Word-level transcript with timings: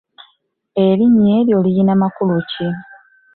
Erinnya 0.85 1.29
eryo 1.39 1.57
lirina 1.65 1.93
makulu 2.01 2.37
ki? 2.49 2.67